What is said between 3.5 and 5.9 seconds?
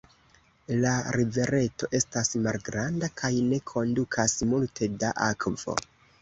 ne kondukas multe da akvo.